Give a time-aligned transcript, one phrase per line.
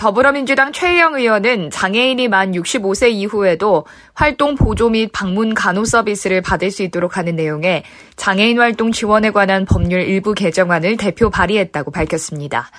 [0.00, 6.82] 더불어민주당 최혜영 의원은 장애인이 만 65세 이후에도 활동 보조 및 방문 간호 서비스를 받을 수
[6.82, 7.82] 있도록 하는 내용의
[8.16, 12.70] 장애인 활동 지원에 관한 법률 일부 개정안을 대표 발의했다고 밝혔습니다.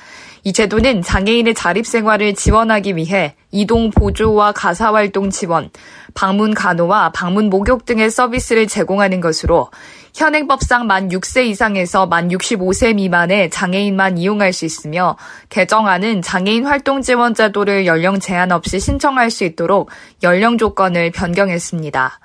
[0.44, 5.70] 이 제도는 장애인의 자립생활을 지원하기 위해 이동 보조와 가사활동 지원,
[6.16, 9.70] 방문 간호와 방문 목욕 등의 서비스를 제공하는 것으로
[10.16, 15.16] 현행법상 만 6세 이상에서 만 65세 미만의 장애인만 이용할 수 있으며
[15.50, 19.90] 개정안은 장애인 활동 지원 제도를 연령 제한 없이 신청할 수 있도록
[20.24, 22.21] 연령 조건을 변경했습니다.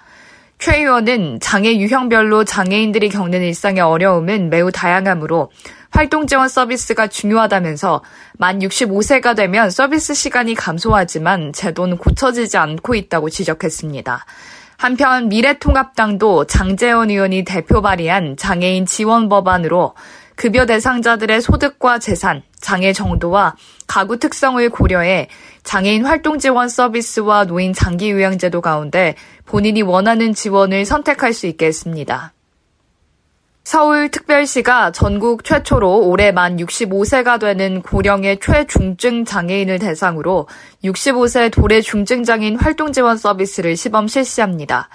[0.59, 5.50] 최 의원은 장애 유형별로 장애인들이 겪는 일상의 어려움은 매우 다양하므로
[5.91, 8.03] 활동 지원 서비스가 중요하다면서
[8.39, 14.25] 만 65세가 되면 서비스 시간이 감소하지만 제도는 고쳐지지 않고 있다고 지적했습니다.
[14.78, 19.95] 한편 미래통합당도 장재원 의원이 대표 발의한 장애인 지원 법안으로
[20.37, 23.56] 급여 대상자들의 소득과 재산, 장애 정도와
[23.87, 25.29] 가구 특성을 고려해
[25.65, 31.67] 장애인 활동 지원 서비스와 노인 장기 요양 제도 가운데 본인이 원하는 지원을 선택할 수 있게
[31.67, 32.34] 했습니다.
[33.64, 40.47] 서울특별시가 전국 최초로 올해 만 65세가 되는 고령의 최중증 장애인을 대상으로
[40.84, 44.89] 65세 도래 중증 장애인 활동 지원 서비스를 시범 실시합니다.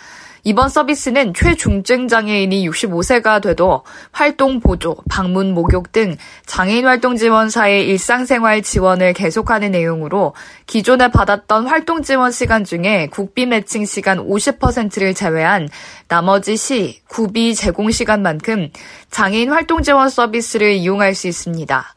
[0.44, 6.16] 이번 서비스는 최중증 장애인이 65세가 돼도 활동 보조, 방문 목욕 등
[6.48, 10.34] 장애인 활동 지원사의 일상생활 지원을 계속하는 내용으로
[10.66, 15.70] 기존에 받았던 활동 지원 시간 중에 국비 매칭 시간 50%를 제외한
[16.08, 18.70] 나머지 시, 구비 제공 시간만큼
[19.12, 21.94] 장애인 활동 지원 서비스를 이용할 수 있습니다.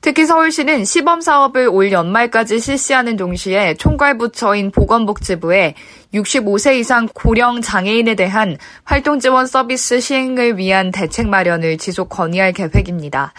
[0.00, 5.74] 특히 서울시는 시범 사업을 올 연말까지 실시하는 동시에 총괄부처인 보건복지부에
[6.14, 13.32] 65세 이상 고령 장애인에 대한 활동 지원 서비스 시행을 위한 대책 마련을 지속 건의할 계획입니다.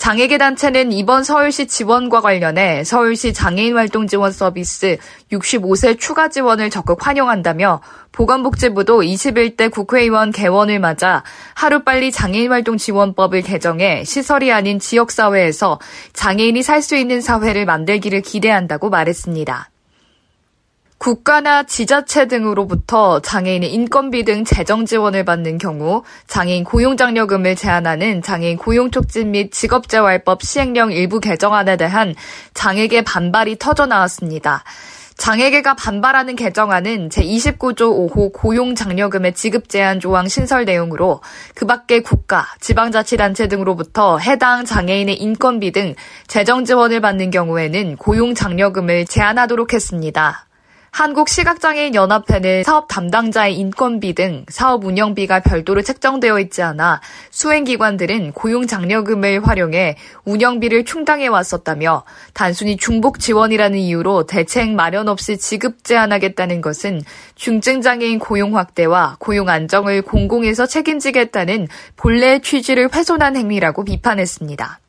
[0.00, 4.96] 장애계 단체는 이번 서울시 지원과 관련해 서울시 장애인 활동 지원 서비스
[5.30, 11.22] 65세 추가 지원을 적극 환영한다며 보건복지부도 21대 국회의원 개원을 맞아
[11.54, 15.78] 하루빨리 장애인 활동 지원법을 개정해 시설이 아닌 지역사회에서
[16.14, 19.68] 장애인이 살 수 있는 사회를 만들기를 기대한다고 말했습니다.
[21.00, 29.30] 국가나 지자체 등으로부터 장애인의 인건비 등 재정 지원을 받는 경우 장애인 고용장려금을 제한하는 장애인 고용촉진
[29.30, 32.14] 및 직업재활법 시행령 일부 개정안에 대한
[32.52, 34.62] 장애계 반발이 터져 나왔습니다.
[35.16, 41.22] 장애계가 반발하는 개정안은 제29조 5호 고용장려금의 지급 제한 조항 신설 내용으로
[41.54, 45.94] 그 밖에 국가, 지방자치단체 등으로부터 해당 장애인의 인건비 등
[46.26, 50.49] 재정 지원을 받는 경우에는 고용장려금을 제한하도록 했습니다.
[50.90, 60.84] 한국시각장애인연합회는 사업 담당자의 인건비 등 사업 운영비가 별도로 책정되어 있지 않아 수행기관들은 고용장려금을 활용해 운영비를
[60.84, 67.02] 충당해 왔었다며 단순히 중복 지원이라는 이유로 대책 마련 없이 지급 제한하겠다는 것은
[67.36, 74.80] 중증장애인 고용 확대와 고용 안정을 공공에서 책임지겠다는 본래의 취지를 훼손한 행위라고 비판했습니다.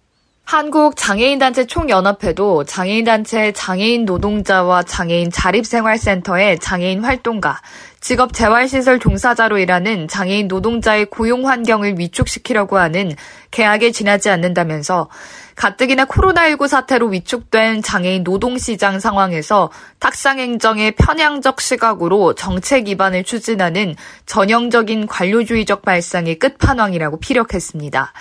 [0.43, 7.61] 한국장애인단체 총연합회도 장애인단체 장애인 노동자와 장애인 자립생활센터의 장애인 활동가,
[8.01, 13.13] 직업 재활시설 종사자로 일하는 장애인 노동자의 고용 환경을 위축시키려고 하는
[13.51, 15.09] 계약에 지나지 않는다면서
[15.55, 25.83] 가뜩이나 코로나19 사태로 위축된 장애인 노동시장 상황에서 탁상행정의 편향적 시각으로 정책 기반을 추진하는 전형적인 관료주의적
[25.83, 28.11] 발상의 끝판왕이라고 피력했습니다.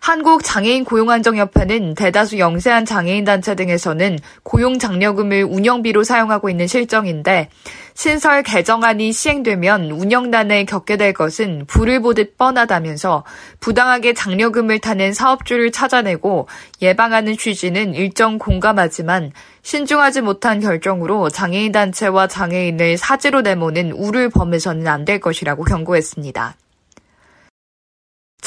[0.00, 7.50] 한국장애인 고용안정협회는 대다수 영세한 장애인 단체 등에서는 고용장려금을 운영비로 사용하고 있는 실정인데
[7.94, 13.24] 신설 개정안이 시행되면 운영난에 겪게 될 것은 불을 보듯 뻔하다면서
[13.60, 16.48] 부당하게 장려금을 타는 사업주를 찾아내고
[16.80, 19.32] 예방하는 취지는 일정 공감하지만
[19.62, 26.56] 신중하지 못한 결정으로 장애인 단체와 장애인을 사지로 내모는 우를 범해서는 안 될 것이라고 경고했습니다.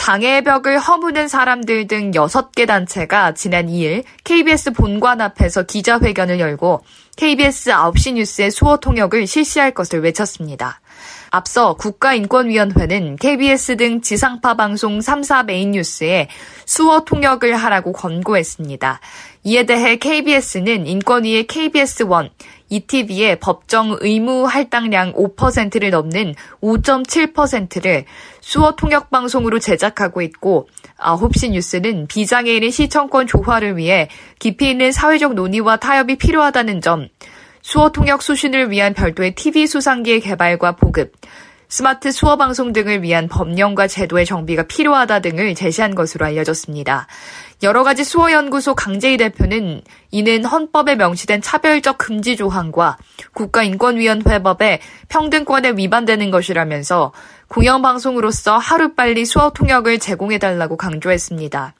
[0.03, 6.83] 장애의 벽을 허무는 사람들 등 6개 단체가 지난 2일 KBS 본관 앞에서 기자회견을 열고
[7.15, 10.81] KBS 9시 뉴스의 수어 통역을 실시할 것을 외쳤습니다.
[11.29, 16.27] 앞서 국가인권위원회는 KBS 등 지상파 방송 3사 메인 뉴스에
[16.65, 18.99] 수어 통역을 하라고 권고했습니다.
[19.45, 22.29] 이에 대해 KBS는 인권위의 KBS1,
[22.73, 28.05] ETV의 법정 의무 할당량 5%를 넘는 5.7%를
[28.41, 30.67] 수어 통역 방송으로 제작하고 있고
[30.97, 34.09] 9시 뉴스는 비장애인의 시청권 조화를 위해
[34.39, 37.09] 깊이 있는 사회적 논의와 타협이 필요하다는 점,
[37.61, 41.13] 수어 통역 수신을 위한 별도의 TV 수상기의 개발과 보급,
[41.69, 47.07] 스마트 수어 방송 등을 위한 법령과 제도의 정비가 필요하다 등을 제시한 것으로 알려졌습니다.
[47.63, 49.81] 여러 가지 수어연구소 강재희 대표는
[50.11, 52.97] 이는 헌법에 명시된 차별적 금지 조항과
[53.33, 57.13] 국가인권위원회법의 평등권에 위반되는 것이라면서
[57.47, 61.73] 공영방송으로서 하루빨리 수어 통역을 제공해달라고 강조했습니다.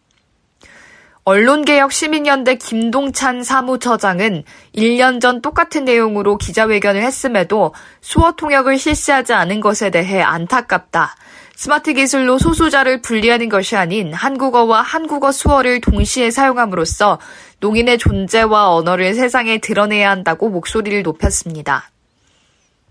[1.25, 4.43] 언론개혁 시민연대 김동찬 사무처장은
[4.75, 11.15] 1년 전 똑같은 내용으로 기자회견을 했음에도 수어 통역을 실시하지 않은 것에 대해 안타깝다.
[11.55, 17.19] 스마트 기술로 소수자를 분리하는 것이 아닌 한국어와 한국어 수어를 동시에 사용함으로써
[17.59, 21.91] 농인의 존재와 언어를 세상에 드러내야 한다고 목소리를 높였습니다.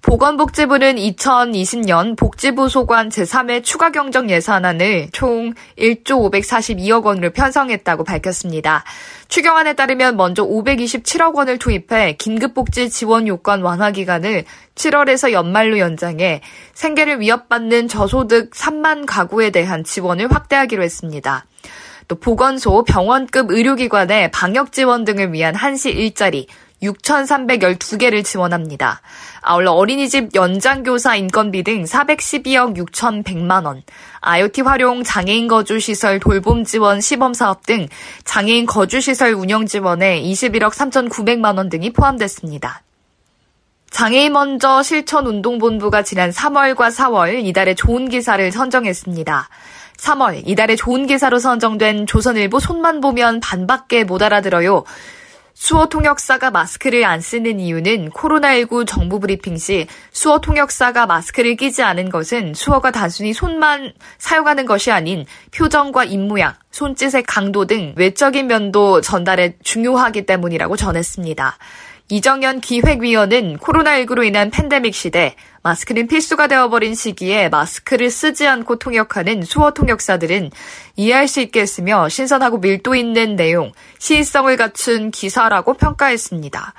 [0.02, 8.82] 보건복지부는 2020년 복지부 소관 제3회 추가 경정 예산안을 총 1조 542억 원으로 편성했다고 밝혔습니다.
[9.28, 14.44] 추경안에 따르면 먼저 527억 원을 투입해 긴급복지 지원 요건 완화 기간을
[14.75, 16.40] 7월에서 연말로 연장해
[16.75, 21.46] 생계를 위협받는 저소득 3만 가구에 대한 지원을 확대하기로 했습니다.
[22.08, 26.48] 또 보건소, 병원급 의료기관의 방역 지원 등을 위한 한시 일자리
[26.82, 29.00] 6,312개를 지원합니다.
[29.40, 33.82] 아울러 어린이집 연장교사 인건비 등 412억 6,100만 원,
[34.20, 37.88] IoT 활용 장애인 거주 시설 돌봄 지원 시범 사업 등
[38.25, 42.82] 장애인 거주 시설 운영 지원에 21억 3,900만 원 등이 포함됐습니다.
[43.90, 49.49] 장애인 먼저 실천운동본부가 지난 3월과 4월 이달의 좋은 기사를 선정했습니다.
[49.99, 54.84] 3월 이달의 좋은 기사로 선정된 조선일보 손만 보면 반밖에 못 알아들어요.
[55.54, 62.10] 수어 통역사가 마스크를 안 쓰는 이유는 코로나19 정부 브리핑 시 수어 통역사가 마스크를 끼지 않은
[62.10, 69.56] 것은 수어가 단순히 손만 사용하는 것이 아닌 표정과 입모양, 손짓의 강도 등 외적인 면도 전달에
[69.62, 71.58] 중요하기 때문이라고 전했습니다.
[72.12, 79.70] 이정현 기획위원은 코로나19로 인한 팬데믹 시대 마스크는 필수가 되어버린 시기에 마스크를 쓰지 않고 통역하는 수어
[79.70, 80.50] 통역사들은
[80.97, 86.75] 이해할 수 있게 했으며 신선하고 밀도 있는 내용, 시의성을 갖춘 기사라고 평가했습니다.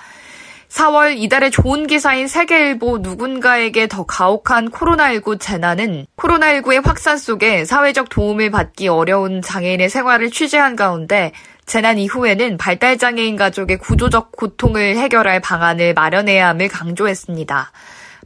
[0.69, 8.51] 4월 이달의 좋은 기사인 세계일보 누군가에게 더 가혹한 코로나19 재난은 코로나19의 확산 속에 사회적 도움을
[8.51, 11.31] 받기 어려운 장애인의 생활을 취재한 가운데
[11.65, 17.71] 재난 이후에는 발달장애인 가족의 구조적 고통을 해결할 방안을 마련해야 함을 강조했습니다.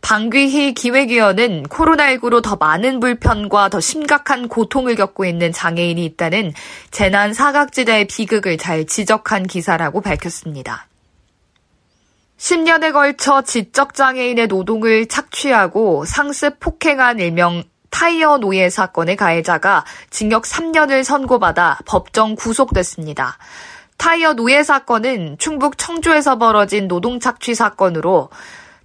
[0.01, 6.54] 방귀희 기획위원은 코로나19로 더 많은 불편과 더 심각한 고통을 겪고 있는 장애인이 있다는
[6.92, 10.88] 재난 사각지대의 비극을 잘 지적한 기사라고 밝혔습니다.
[12.38, 21.80] 10년에 걸쳐 지적장애인의 노동을 착취하고 상습 폭행한 일명 타이어 노예 사건의 가해자가 징역 3년을 선고받아
[21.86, 23.38] 법정 구속됐습니다.
[23.98, 28.30] 타이어 노예 사건은 충북 청주에서 벌어진 노동 착취 사건으로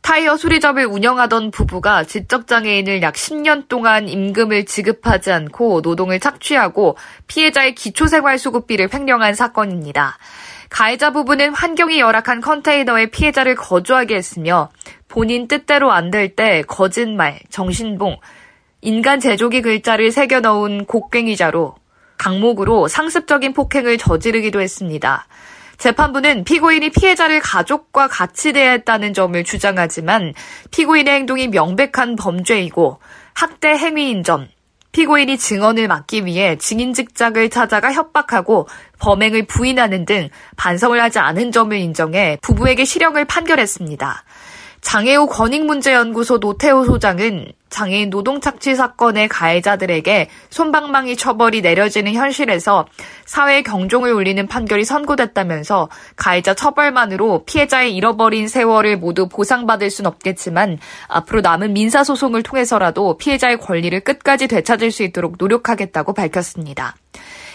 [0.01, 6.97] 타이어 수리점을 운영하던 부부가 지적장애인을 약 10년 동안 임금을 지급하지 않고 노동을 착취하고
[7.29, 10.19] 피해자의 기초생활수급비를 횡령한 사건입니다.
[10.71, 14.71] 가해자 부부는 환경이 열악한 컨테이너에 피해자를 거주하게 했으며
[15.07, 18.17] 본인 뜻대로 안 될 때 거짓말, 정신봉,
[18.85, 21.77] 인간 제조기 글자를 새겨 넣은 곡괭이자로
[22.19, 25.29] 강목으로 상습적인 폭행을 저지르기도 했습니다.
[25.79, 30.35] 재판부는 피고인이 피해자를 가족과 같이 대했다는 점을 주장하지만
[30.73, 32.99] 피고인의 행동이 명백한 범죄이고
[33.35, 34.49] 학대 행위인 점,
[34.91, 38.67] 피고인이 증언을 막기 위해 증인 직작을 찾아가 협박하고
[38.99, 44.25] 범행을 부인하는 등 반성을 하지 않은 점을 인정해 부부에게 실형을 판결했습니다.
[44.81, 52.87] 장애우 권익문제연구소 노태우 소장은 장애인 노동 착취 사건의 가해자들에게 손방망이 처벌이 내려지는 현실에서
[53.25, 61.41] 사회 경종을 울리는 판결이 선고됐다면서 가해자 처벌만으로 피해자의 잃어버린 세월을 모두 보상받을 순 없겠지만 앞으로
[61.41, 66.95] 남은 민사 소송을 통해서라도 피해자의 권리를 끝까지 되찾을 수 있도록 노력하겠다고 밝혔습니다.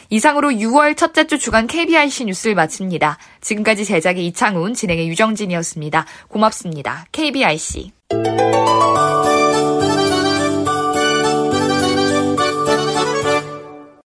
[0.10, 3.18] 이상으로 6월 첫째 주 주간 KBIC 뉴스를 마칩니다.
[3.42, 6.06] 지금까지 제작의 이창훈, 진행의 유정진이었습니다.
[6.30, 7.06] 고맙습니다.
[7.12, 7.92] KBIC.